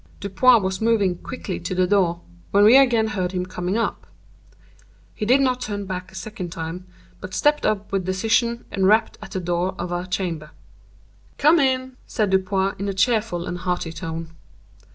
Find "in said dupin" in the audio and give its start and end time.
11.59-12.73